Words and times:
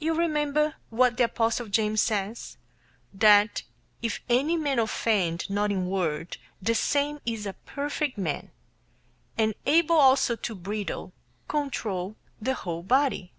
You 0.00 0.14
remember 0.14 0.74
what 0.90 1.16
the 1.16 1.22
apostle 1.26 1.68
James 1.68 2.00
says, 2.00 2.56
that 3.12 3.62
"if 4.02 4.20
any 4.28 4.56
man 4.56 4.80
offend 4.80 5.48
not 5.48 5.70
in 5.70 5.86
word, 5.86 6.38
the 6.60 6.74
same 6.74 7.20
is 7.24 7.46
a 7.46 7.52
perfect 7.52 8.18
man, 8.18 8.50
and 9.38 9.54
able 9.64 9.94
also 9.94 10.34
to 10.34 10.56
bridle 10.56 11.12
[control] 11.46 12.16
the 12.42 12.54
whole 12.54 12.82
body." 12.82 13.30